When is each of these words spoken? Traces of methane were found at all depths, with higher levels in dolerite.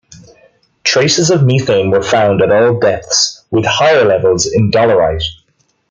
Traces 0.83 1.29
of 1.29 1.43
methane 1.43 1.91
were 1.91 2.01
found 2.01 2.41
at 2.41 2.51
all 2.51 2.79
depths, 2.79 3.45
with 3.51 3.65
higher 3.65 4.03
levels 4.03 4.51
in 4.51 4.71
dolerite. 4.71 5.23